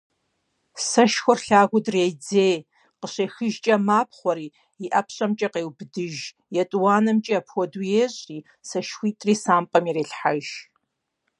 Сэшхуэр 0.89 1.39
лъагэу 1.45 1.83
дредзей, 1.85 2.57
къыщехыжкӀэ 2.99 3.75
мапхъуэри, 3.85 4.47
и 4.83 4.85
ӀэпщӀэмкӀэ 4.91 5.47
къеубыдыж, 5.53 6.15
етӀуанэмкӀи 6.61 7.33
апхуэдэу 7.39 7.87
ещӀри, 8.03 8.39
сэшхуитӀри 8.67 9.33
сампӀэм 9.43 9.85
ирелъхьэж. 9.89 10.47